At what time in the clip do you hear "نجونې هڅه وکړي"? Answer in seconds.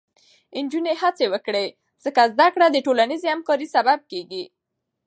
0.63-1.67